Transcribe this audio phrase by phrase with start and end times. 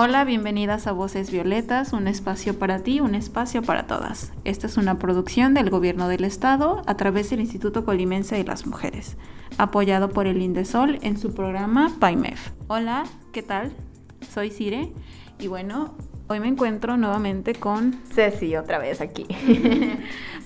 [0.00, 4.32] Hola, bienvenidas a Voces Violetas, un espacio para ti, un espacio para todas.
[4.44, 8.64] Esta es una producción del Gobierno del Estado a través del Instituto Colimense de las
[8.64, 9.16] Mujeres,
[9.56, 12.52] apoyado por el Indesol en su programa PAIMEF.
[12.68, 13.72] Hola, ¿qué tal?
[14.20, 14.92] Soy Cire
[15.40, 15.96] y bueno,
[16.28, 19.26] hoy me encuentro nuevamente con Ceci otra vez aquí.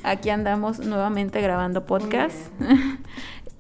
[0.03, 2.49] aquí andamos nuevamente grabando podcast.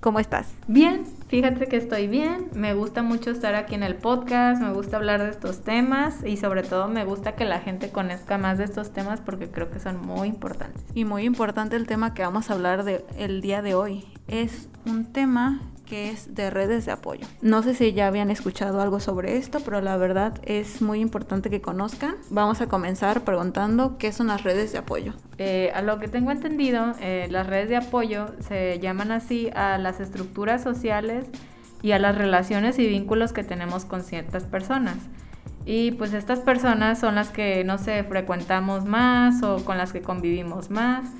[0.02, 0.52] ¿Cómo estás?
[0.66, 2.48] Bien, fíjate que estoy bien.
[2.54, 6.38] Me gusta mucho estar aquí en el podcast, me gusta hablar de estos temas y
[6.38, 9.78] sobre todo me gusta que la gente conozca más de estos temas porque creo que
[9.78, 10.82] son muy importantes.
[10.92, 14.04] Y muy importante el tema que vamos a hablar de, el día de hoy.
[14.26, 15.60] Es un tema
[15.92, 17.26] que es de redes de apoyo.
[17.42, 21.50] No sé si ya habían escuchado algo sobre esto, pero la verdad es muy importante
[21.50, 22.14] que conozcan.
[22.30, 25.12] Vamos a comenzar preguntando qué son las redes de apoyo.
[25.36, 29.76] Eh, a lo que tengo entendido, eh, las redes de apoyo se llaman así a
[29.76, 31.26] las estructuras sociales
[31.82, 34.96] y a las relaciones y vínculos que tenemos con ciertas personas.
[35.66, 40.00] Y pues estas personas son las que, no sé, frecuentamos más o con las que
[40.00, 41.10] convivimos más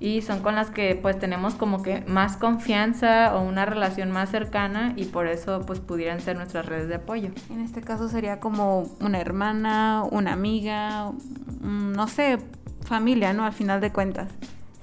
[0.00, 4.30] y son con las que pues tenemos como que más confianza o una relación más
[4.30, 7.28] cercana y por eso pues pudieran ser nuestras redes de apoyo.
[7.50, 11.12] En este caso sería como una hermana, una amiga,
[11.60, 12.38] no sé,
[12.86, 13.44] familia, ¿no?
[13.44, 14.32] Al final de cuentas.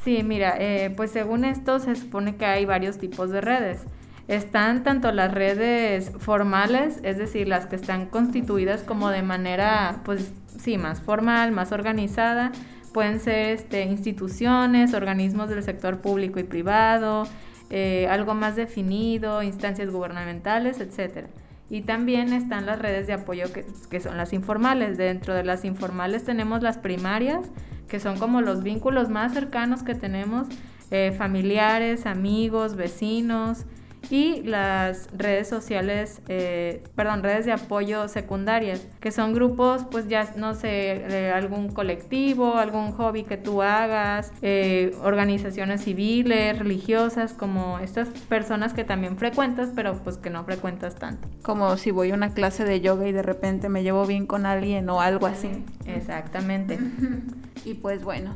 [0.03, 3.81] Sí, mira, eh, pues según esto se supone que hay varios tipos de redes.
[4.27, 10.31] Están tanto las redes formales, es decir, las que están constituidas como de manera, pues
[10.59, 12.51] sí, más formal, más organizada,
[12.97, 17.27] pueden ser este, instituciones, organismos del sector público y privado,
[17.69, 21.27] eh, algo más definido, instancias gubernamentales, etc.
[21.69, 24.97] Y también están las redes de apoyo que, son las informales.
[24.97, 27.45] Dentro de las informales tenemos las primarias,
[27.87, 30.47] que son como los vínculos más cercanos que tenemos,
[30.89, 33.67] eh, familiares, amigos, vecinos,
[34.09, 40.33] y las redes sociales, eh, perdón, redes de apoyo secundarias, que son grupos, pues ya
[40.35, 48.09] no sé, algún colectivo, algún hobby que tú hagas, eh, organizaciones civiles, religiosas, como estas
[48.09, 51.27] personas que también frecuentas, pero pues que no frecuentas tanto.
[51.43, 54.45] Como si voy a una clase de yoga y de repente me llevo bien con
[54.45, 55.49] alguien o algo así.
[55.85, 56.79] Exactamente.
[57.65, 58.35] y pues bueno.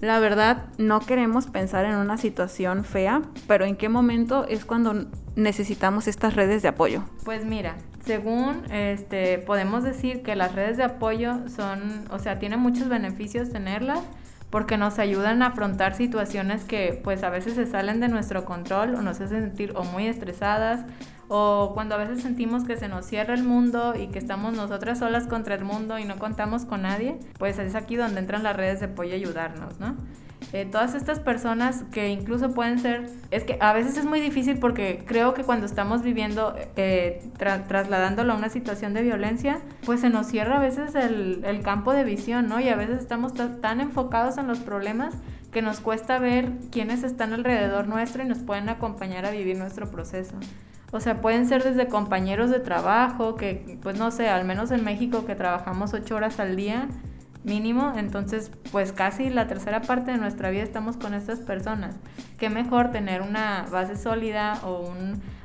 [0.00, 5.06] La verdad, no queremos pensar en una situación fea, pero ¿en qué momento es cuando
[5.36, 7.02] necesitamos estas redes de apoyo?
[7.24, 12.60] Pues mira, según este podemos decir que las redes de apoyo son, o sea, tienen
[12.60, 14.00] muchos beneficios tenerlas
[14.50, 18.94] porque nos ayudan a afrontar situaciones que pues a veces se salen de nuestro control
[18.94, 20.84] o nos hacen sentir muy estresadas
[21.28, 24.98] o cuando a veces sentimos que se nos cierra el mundo y que estamos nosotras
[24.98, 28.56] solas contra el mundo y no contamos con nadie, pues es aquí donde entran las
[28.56, 29.96] redes de apoyo a ayudarnos, ¿no?
[30.52, 34.58] Eh, todas estas personas que incluso pueden ser, es que a veces es muy difícil
[34.58, 40.10] porque creo que cuando estamos viviendo, eh, trasladándolo a una situación de violencia, pues se
[40.10, 42.60] nos cierra a veces el, el campo de visión, ¿no?
[42.60, 45.14] Y a veces estamos tan enfocados en los problemas
[45.50, 49.90] que nos cuesta ver quiénes están alrededor nuestro y nos pueden acompañar a vivir nuestro
[49.90, 50.36] proceso.
[50.96, 54.82] O sea, pueden ser desde compañeros de trabajo, que pues no sé, al menos en
[54.82, 56.88] México que trabajamos ocho horas al día
[57.44, 61.96] mínimo, entonces pues casi la tercera parte de nuestra vida estamos con estas personas.
[62.38, 64.90] Qué mejor tener una base sólida o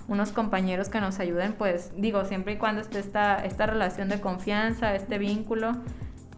[0.07, 4.21] unos compañeros que nos ayuden, pues digo, siempre y cuando esté esta, esta relación de
[4.21, 5.73] confianza, este vínculo,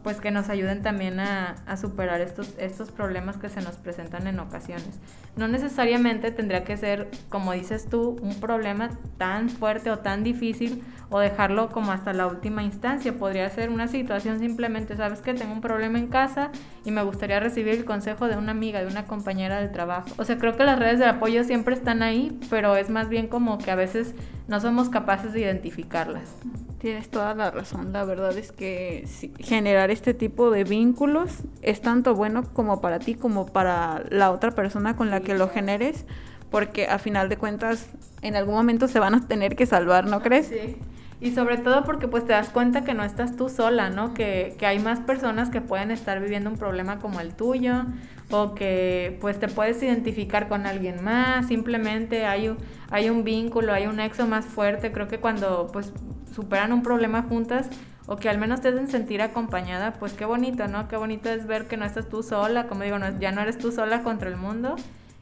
[0.03, 4.39] pues que nos ayuden también a, superar estos, estos problemas que se nos presentan en
[4.39, 4.99] ocasiones.
[5.35, 10.83] No necesariamente tendría que ser, como dices tú, un problema tan fuerte o tan difícil
[11.09, 13.13] o dejarlo como hasta la última instancia.
[13.13, 16.51] Podría ser una situación simplemente, sabes que tengo un problema en casa
[16.85, 20.09] y me gustaría recibir el consejo de una amiga, de una compañera del trabajo.
[20.17, 23.27] O sea, creo que las redes de apoyo siempre están ahí, pero es más bien
[23.27, 24.15] como que a veces
[24.47, 26.35] no somos capaces de identificarlas.
[26.79, 27.93] Tienes toda la razón.
[27.93, 29.07] La verdad es que
[29.39, 31.31] generar este tipo de vínculos
[31.61, 35.47] es tanto bueno como para ti como para la otra persona con la que lo
[35.47, 36.05] generes,
[36.51, 37.87] porque a final de cuentas
[38.21, 40.47] en algún momento se van a tener que salvar, ¿no crees?
[40.47, 40.77] Sí.
[41.23, 44.13] Y sobre todo porque pues te das cuenta que no estás tú sola, ¿no?
[44.13, 47.85] Que, que hay más personas que pueden estar viviendo un problema como el tuyo
[48.29, 52.53] o que pues te puedes identificar con alguien más, simplemente hay,
[52.91, 55.93] hay un vínculo, hay un nexo más fuerte, creo que cuando pues
[56.35, 57.69] superan un problema juntas
[58.05, 60.89] o que al menos te hacen sentir acompañada, pues qué bonito, ¿no?
[60.89, 63.57] Qué bonito es ver que no estás tú sola, como digo, no, ya no eres
[63.57, 64.75] tú sola contra el mundo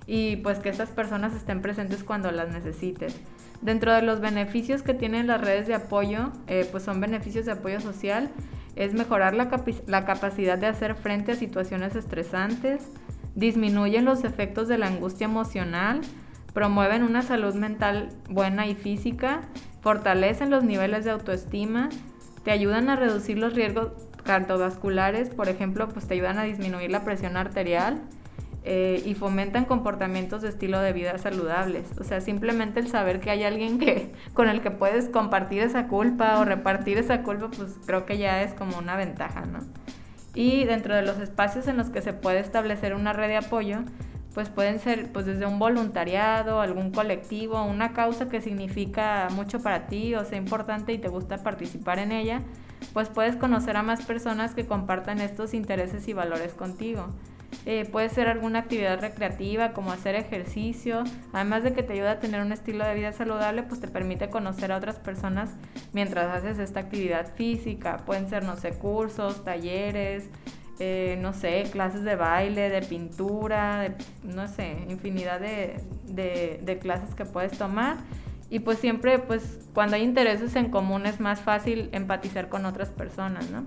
[0.07, 3.15] y pues que estas personas estén presentes cuando las necesites.
[3.61, 7.51] Dentro de los beneficios que tienen las redes de apoyo, eh, pues son beneficios de
[7.51, 8.29] apoyo social,
[8.75, 9.49] es mejorar la,
[9.85, 12.89] la capacidad de hacer frente a situaciones estresantes,
[13.35, 16.01] disminuyen los efectos de la angustia emocional,
[16.53, 19.41] promueven una salud mental buena y física,
[19.81, 21.89] fortalecen los niveles de autoestima,
[22.43, 23.89] te ayudan a reducir los riesgos
[24.23, 28.01] cardiovasculares, por ejemplo, pues te ayudan a disminuir la presión arterial
[28.63, 31.85] eh, y fomentan comportamientos de estilo de vida saludables.
[31.99, 35.87] O sea, simplemente el saber que hay alguien que, con el que puedes compartir esa
[35.87, 39.59] culpa o repartir esa culpa, pues creo que ya es como una ventaja, ¿no?
[40.35, 43.79] Y dentro de los espacios en los que se puede establecer una red de apoyo,
[44.33, 49.87] pues pueden ser pues desde un voluntariado, algún colectivo, una causa que significa mucho para
[49.87, 52.41] ti o sea importante y te gusta participar en ella,
[52.93, 57.07] pues puedes conocer a más personas que compartan estos intereses y valores contigo.
[57.65, 62.19] Eh, puede ser alguna actividad recreativa como hacer ejercicio, además de que te ayuda a
[62.19, 65.51] tener un estilo de vida saludable, pues te permite conocer a otras personas
[65.93, 67.97] mientras haces esta actividad física.
[68.05, 70.29] Pueden ser, no sé, cursos, talleres,
[70.79, 77.55] eh, no sé, clases de baile, de pintura, no sé, infinidad de, clases que puedes
[77.55, 77.97] tomar.
[78.49, 82.89] Y pues siempre, pues cuando hay intereses en común es más fácil empatizar con otras
[82.89, 83.63] personas, ¿no?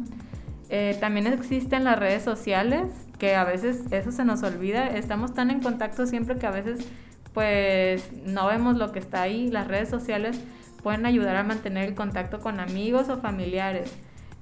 [0.71, 4.88] Eh, también existen las redes sociales, que a veces eso se nos olvida.
[4.88, 6.87] Estamos tan en contacto siempre que a veces
[7.32, 9.50] pues no vemos lo que está ahí.
[9.50, 10.40] Las redes sociales
[10.82, 13.93] pueden ayudar a mantener el contacto con amigos o familiares.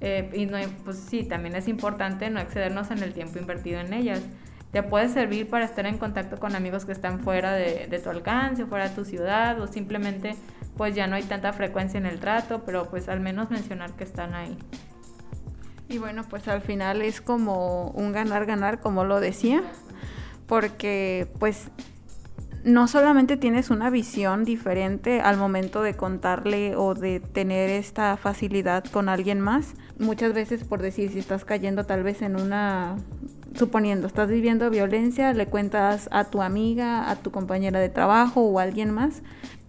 [0.00, 3.92] Eh, y no, pues sí, también es importante no excedernos en el tiempo invertido en
[3.92, 4.20] ellas.
[4.72, 8.10] Te puede servir para estar en contacto con amigos que están fuera de, de tu
[8.10, 10.34] alcance, fuera de tu ciudad, o simplemente
[10.76, 14.04] pues ya no hay tanta frecuencia en el trato, pero pues al menos mencionar que
[14.04, 14.56] están ahí.
[15.92, 19.62] Y bueno, pues al final es como un ganar-ganar, como lo decía,
[20.46, 21.68] porque pues
[22.64, 28.84] no solamente tienes una visión diferente al momento de contarle o de tener esta facilidad
[28.84, 29.74] con alguien más.
[29.98, 32.96] Muchas veces, por decir, si estás cayendo tal vez en una,
[33.54, 38.58] suponiendo, estás viviendo violencia, le cuentas a tu amiga, a tu compañera de trabajo o
[38.58, 39.22] a alguien más.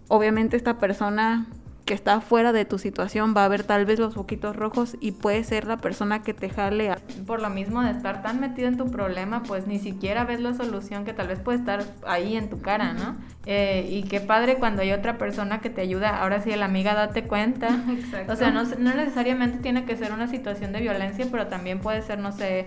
[0.07, 1.47] Obviamente esta persona
[1.85, 5.11] que está fuera de tu situación va a ver tal vez los poquitos rojos y
[5.11, 6.97] puede ser la persona que te jale a...
[7.25, 10.53] Por lo mismo de estar tan metido en tu problema, pues ni siquiera ves la
[10.53, 13.17] solución que tal vez puede estar ahí en tu cara, ¿no?
[13.45, 16.21] Eh, y qué padre cuando hay otra persona que te ayuda.
[16.21, 17.67] Ahora sí, la amiga, date cuenta.
[17.89, 18.33] Exacto.
[18.33, 22.01] O sea, no, no necesariamente tiene que ser una situación de violencia, pero también puede
[22.01, 22.65] ser, no sé,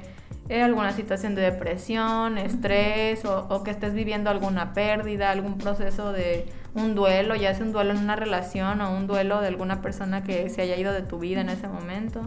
[0.48, 6.46] eh, alguna situación de depresión, estrés o, que estés viviendo alguna pérdida, algún proceso de
[6.74, 10.22] un duelo, ya sea un duelo en una relación o un duelo de alguna persona
[10.22, 12.20] que se haya ido de tu vida en ese momento.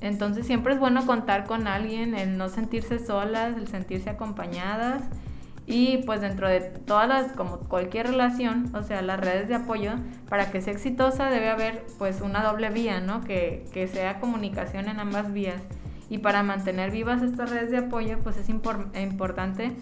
[0.00, 5.02] Entonces siempre es bueno contar con alguien, el no sentirse solas, el sentirse acompañadas
[5.64, 9.92] y pues dentro de todas las, como cualquier relación, o sea, las redes de apoyo,
[10.28, 13.22] para que sea exitosa debe haber pues una doble vía, ¿no?
[13.22, 15.62] Que, que sea comunicación en ambas vías.
[16.12, 19.72] Y para mantener vivas estas redes de apoyo, pues es importante,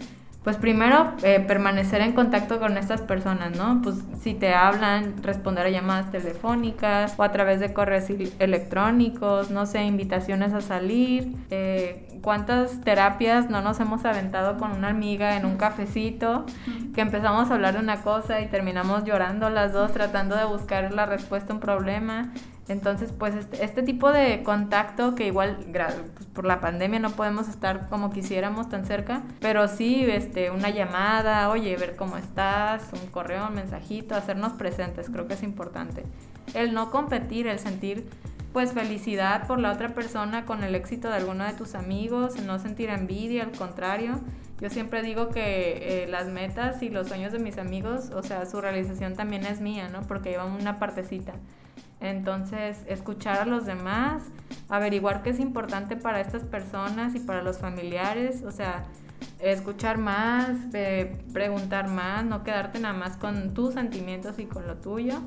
[0.45, 3.81] pues primero eh, permanecer en contacto con estas personas, ¿no?
[3.81, 8.05] Pues si te hablan, responder a llamadas telefónicas o a través de correos
[8.39, 11.35] electrónicos, no sé, invitaciones a salir.
[11.49, 16.45] Eh, ¿Cuántas terapias no nos hemos aventado con una amiga en un cafecito?
[16.95, 20.93] Que empezamos a hablar de una cosa y terminamos llorando las dos tratando de buscar
[20.93, 22.31] la respuesta a un problema.
[22.67, 25.57] Entonces, pues este, este, tipo de contacto que igual
[26.13, 30.69] pues, por la pandemia no podemos estar como quisiéramos tan cerca, pero sí este, una
[30.69, 36.03] llamada, oye, ver cómo estás, un correo, un mensajito, hacernos presentes, creo que es importante.
[36.53, 38.07] El no competir, el sentir
[38.53, 42.59] pues felicidad por la otra persona con el éxito de alguno de tus amigos, no
[42.59, 44.19] sentir envidia, al contrario.
[44.59, 48.45] Yo siempre digo que eh, las metas y los sueños de mis amigos, o sea,
[48.45, 50.01] su realización también es mía, ¿no?
[50.01, 51.33] Porque llevan una partecita.
[52.01, 54.23] Entonces, escuchar a los demás,
[54.69, 58.85] averiguar qué es importante para estas personas y para los familiares, o sea,
[59.39, 60.49] escuchar más,
[61.31, 65.19] preguntar más, no quedarte nada más con tus sentimientos y con lo tuyo,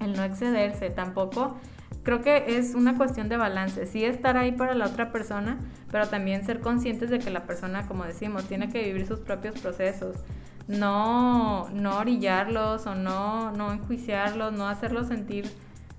[0.00, 1.56] el no excederse tampoco.
[2.02, 5.58] Creo que es una cuestión de balance, sí estar ahí para la otra persona,
[5.90, 9.58] pero también ser conscientes de que la persona, como decimos, tiene que vivir sus propios
[9.58, 10.16] procesos
[10.68, 15.50] no, no orillarlos o no, no enjuiciarlos, no hacerlos sentir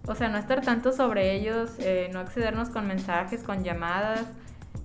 [0.09, 4.25] o sea, no estar tanto sobre ellos, eh, no accedernos con mensajes, con llamadas,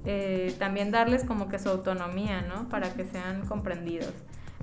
[0.05, 2.69] eh, también darles como que su autonomía, ¿no?
[2.69, 4.13] Para que sean comprendidos.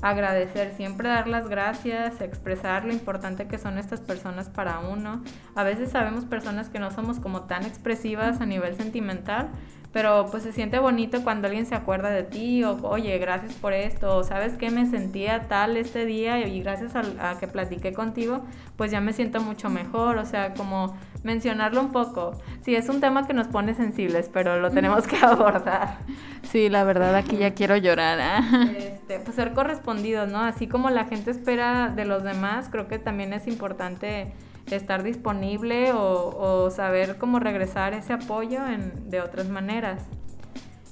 [0.04, 5.22] agradecer, siempre dar las gracias, expresar lo importante que son estas personas para uno.
[5.54, 9.50] A veces sabemos personas que no somos como tan expresivas a nivel sentimental,
[9.92, 13.74] pero pues se siente bonito cuando alguien se acuerda de ti o oye, gracias por
[13.74, 18.46] esto, o sabes que me sentía tal este día y gracias a, que platiqué contigo,
[18.78, 22.34] pues ya me siento mucho mejor, o sea, como mencionarlo un poco.
[22.64, 26.00] Sí, es un tema que nos pone sensibles, pero lo tenemos que abordar.
[26.44, 28.20] Sí, la verdad aquí ya quiero llorar.
[28.22, 28.70] ¿ah?
[28.78, 30.40] Este, pues ser correspondidos, ¿no?
[30.40, 34.34] Así como la gente espera de los demás, creo que también es importante
[34.76, 38.62] estar disponible o, saber cómo regresar ese apoyo
[39.06, 40.04] de otras maneras.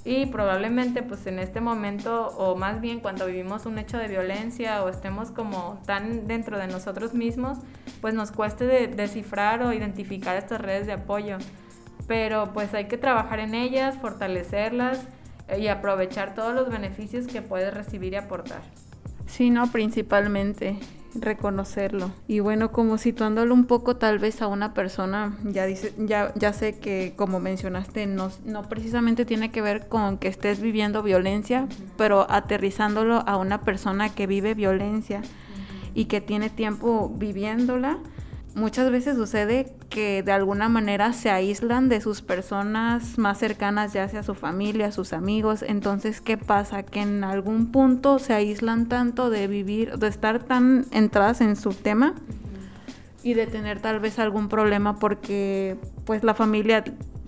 [0.06, 4.84] Y probablemente pues en este momento o más bien cuando vivimos un hecho de violencia
[4.84, 7.58] o estemos como tan dentro de nosotros mismos,
[8.02, 11.38] pues nos cueste descifrar o identificar estas redes de apoyo.
[12.08, 15.06] Pero pues hay que trabajar en ellas, fortalecerlas
[15.58, 18.62] y aprovechar todos los beneficios que puedes recibir y aportar.
[19.28, 20.80] Sí, no, principalmente
[21.16, 22.12] reconocerlo.
[22.28, 26.54] Y bueno, como situándolo un poco tal vez a una persona, ya dice, ya, ya
[26.54, 31.68] sé que como mencionaste, no, no precisamente tiene que ver con que estés viviendo violencia,
[31.98, 35.22] pero aterrizándolo a una persona que vive violencia
[35.94, 37.98] y que tiene tiempo viviéndola,
[38.60, 44.08] muchas veces sucede que de alguna manera se aíslan de sus personas más cercanas, ya
[44.08, 45.64] sea su familia, sus amigos.
[45.64, 46.84] Entonces, ¿qué pasa?
[46.84, 51.74] Que en algún punto se aíslan tanto de vivir, de estar tan entradas en su
[51.74, 52.14] tema
[53.24, 56.84] y de tener tal vez algún problema porque pues la familia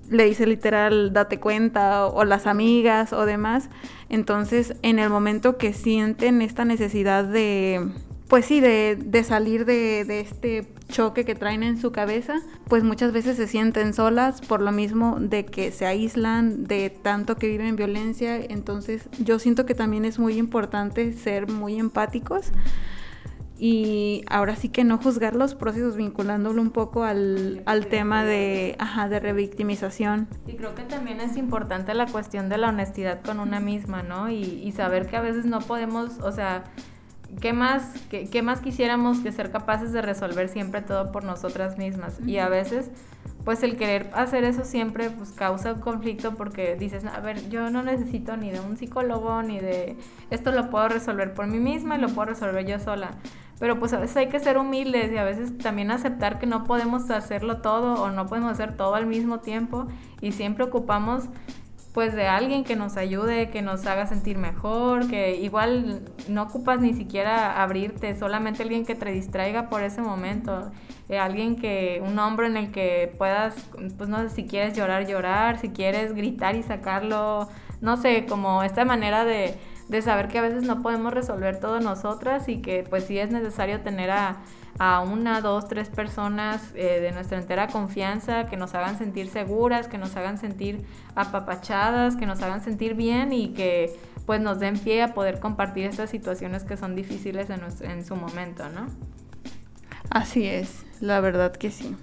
[0.09, 3.69] le dice literal date cuenta o, las amigas o demás.
[4.09, 7.89] Entonces, en el momento que sienten esta necesidad de
[8.31, 12.35] pues sí, de, salir de, este choque que traen en su cabeza,
[12.69, 17.35] pues muchas veces se sienten solas por lo mismo de que se aíslan, de tanto
[17.35, 18.38] que viven violencia.
[18.38, 22.53] Entonces yo siento que también es muy importante ser muy empáticos
[23.59, 28.77] y ahora sí que no juzgar los procesos vinculándolo un poco al, al tema de,
[28.79, 30.29] ajá, de revictimización.
[30.47, 34.29] Y creo que también es importante la cuestión de la honestidad con una misma, ¿no?
[34.29, 36.63] Y, y saber que a veces no podemos, o sea,
[37.39, 42.19] ¿qué más, qué, más quisiéramos que ser capaces de resolver siempre todo por nosotras mismas?
[42.25, 42.91] Y a veces,
[43.45, 47.69] pues el querer hacer eso siempre pues causa un conflicto porque dices, a ver, yo
[47.69, 49.95] no necesito ni de un psicólogo, ni de
[50.29, 53.11] esto lo puedo resolver por mí misma y lo puedo resolver yo sola.
[53.59, 56.63] Pero pues a veces hay que ser humildes y a veces también aceptar que no
[56.63, 59.88] podemos hacerlo todo o no podemos hacer todo al mismo tiempo
[60.19, 61.25] y siempre ocupamos
[61.93, 66.79] pues de alguien que nos ayude, que nos haga sentir mejor, que igual no ocupas
[66.79, 70.71] ni siquiera abrirte, solamente alguien que te distraiga por ese momento,
[71.10, 73.55] eh, alguien que, un hombre en el que puedas,
[73.98, 77.50] pues no sé, si quieres llorar, llorar, si quieres gritar y sacarlo,
[77.81, 79.60] no sé, como esta manera de,
[79.91, 83.29] de saber que a veces no podemos resolver todo nosotras y que pues sí es
[83.29, 84.41] necesario tener a
[84.79, 89.88] a una, dos, tres personas eh, de nuestra entera confianza que nos hagan sentir seguras,
[89.88, 93.95] que nos hagan sentir apapachadas, que nos hagan sentir bien y que
[94.25, 98.15] pues nos den pie a poder compartir estas situaciones que son difíciles en, en su
[98.15, 98.88] momento, ¿no?
[100.10, 101.95] Así es, la verdad que sí.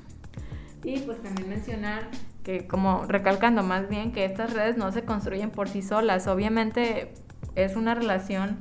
[0.85, 2.09] Y pues también mencionar
[2.45, 7.13] que como recalcando más bien que estas redes no se construyen por sí solas, obviamente
[7.55, 8.57] es una relación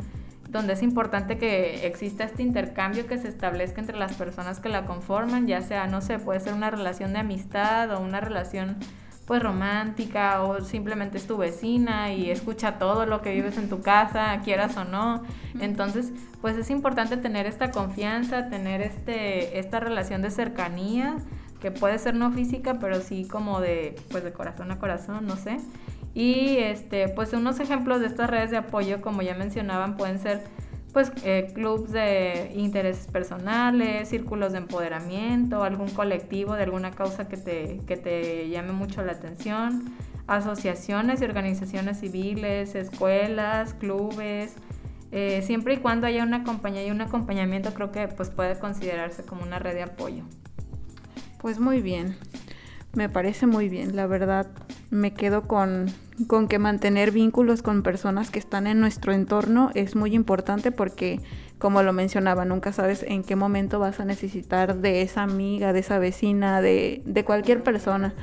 [0.49, 4.85] donde es importante que exista este intercambio que se establezca entre las personas que la
[4.85, 8.77] conforman, ya sea, no sé, puede ser una relación de amistad o una relación
[9.25, 13.81] pues romántica o simplemente es tu vecina y escucha todo lo que vives en tu
[13.81, 15.23] casa, quieras o no.
[15.59, 21.17] Entonces, pues es importante tener esta confianza, tener este, esta relación de cercanía,
[21.59, 25.35] que puede ser no física, pero sí como de, pues de corazón a corazón, no
[25.35, 25.57] sé.
[26.13, 30.43] Y este, pues unos ejemplos de estas redes de apoyo, como ya mencionaban, pueden ser
[30.93, 37.37] pues eh, clubs de intereses personales, círculos de empoderamiento, algún colectivo de alguna causa que
[37.37, 39.93] te, que te llame mucho la atención,
[40.25, 44.55] asociaciones y organizaciones civiles, escuelas, clubes,
[45.11, 49.23] eh, siempre y cuando haya una compañía y un acompañamiento creo que pues puede considerarse
[49.23, 50.23] como una red de apoyo.
[51.39, 52.17] Pues muy bien,
[52.97, 54.47] me parece muy bien, la verdad
[54.89, 55.85] me quedo con,
[56.25, 61.21] con que mantener vínculos con personas que están en nuestro entorno es muy importante porque,
[61.59, 65.79] como lo mencionaba, nunca sabes en qué momento vas a necesitar de esa amiga, de
[65.79, 68.15] esa vecina, de, de cualquier persona.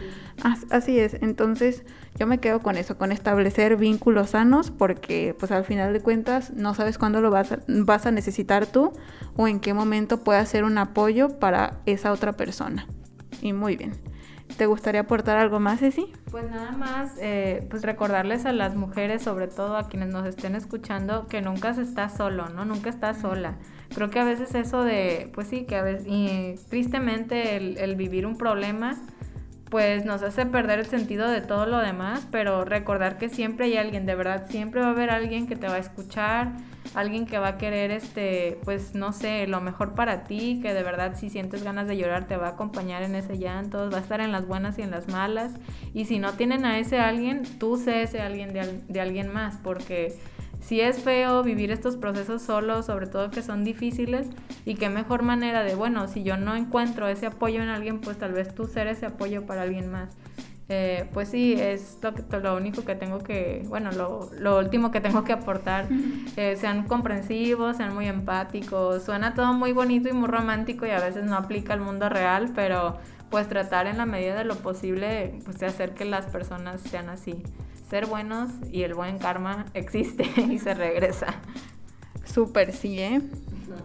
[0.71, 1.85] Así es, entonces
[2.19, 6.53] yo me quedo con eso, con establecer vínculos sanos porque pues al final de cuentas
[6.53, 8.93] no sabes cuándo lo vas a, vas a necesitar tú
[9.37, 12.89] o en qué momento puede ser un apoyo para esa otra persona.
[13.41, 13.93] Y muy bien.
[14.57, 16.13] ¿Te gustaría aportar algo más, Ceci?
[16.31, 20.55] Pues nada más, eh, pues recordarles a las mujeres, sobre todo a quienes nos estén
[20.55, 22.65] escuchando, que nunca se está solo, ¿no?
[22.65, 23.57] Nunca está sola.
[23.95, 28.37] Creo que a veces eso de, pues sí, que a veces, tristemente el vivir un
[28.37, 28.97] problema,
[29.75, 33.77] pues nos hace perder el sentido de todo lo demás, pero recordar que siempre hay
[33.77, 36.53] alguien, de verdad, siempre va a haber alguien que te va a escuchar,
[36.95, 40.85] alguien que va a querer, este, pues no sé, lo mejor para ti, que de
[40.85, 44.01] verdad si sientes ganas de llorar te va a acompañar en ese llanto, va a
[44.01, 45.51] estar en las buenas y en las malas,
[45.93, 49.57] y si no tienen a ese alguien, tú sé ese alguien de, de alguien más,
[49.57, 50.17] porque
[50.67, 54.29] si es feo vivir estos procesos solos, sobre todo que son difíciles,
[54.65, 58.17] y qué mejor manera de, bueno, si yo no encuentro ese apoyo en alguien, pues
[58.17, 60.17] tal vez tú ser ese apoyo para alguien más.
[60.71, 64.91] Eh, pues sí, es lo, que, lo único que tengo que, bueno, lo, lo último
[64.91, 65.87] que tengo que aportar.
[66.37, 69.05] Eh, sean comprensivos, sean muy empáticos.
[69.05, 72.51] Suena todo muy bonito y muy romántico y a veces no aplica al mundo real,
[72.57, 72.99] pero
[73.31, 77.09] pues tratar en la medida de lo posible, pues de hacer que las personas sean
[77.09, 77.45] así
[77.89, 81.27] ser buenos y el buen karma existe y se regresa.
[82.25, 83.21] Súper, sí, ¿eh?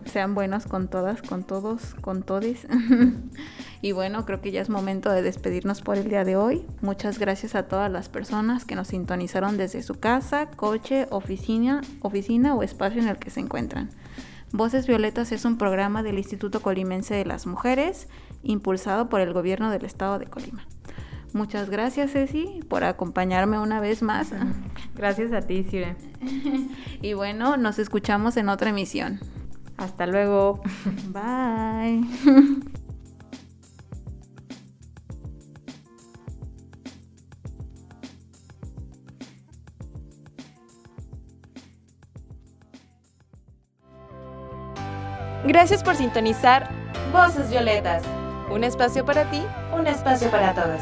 [0.06, 2.68] Sean buenos con todas, con todos, con todis.
[3.82, 6.66] y bueno, creo que ya es momento de despedirnos por el día de hoy.
[6.82, 12.56] Muchas gracias a todas las personas que nos sintonizaron desde su casa, coche, oficina, oficina
[12.56, 13.90] o espacio en el que se encuentran.
[14.52, 18.08] Voces Violetas es un programa del Instituto Colimense de las Mujeres,
[18.42, 20.66] impulsado por el gobierno del estado de Colima.
[21.34, 24.32] Muchas gracias, Ceci, por acompañarme una vez más.
[24.96, 25.96] Gracias a ti, Sire.
[27.02, 29.20] y bueno, nos escuchamos en otra emisión.
[29.78, 30.62] Hasta luego.
[31.10, 32.04] Bye.
[45.46, 46.70] Gracias por sintonizar
[47.14, 48.04] Voces Violetas.
[48.52, 49.42] Un espacio para ti,
[49.74, 50.82] un espacio para todos